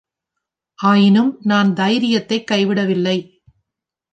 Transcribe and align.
ஆயினும் 0.75 1.37
நான் 1.41 1.73
தைரியத்தைக் 1.73 2.47
கைவிடவில்லை. 2.51 3.17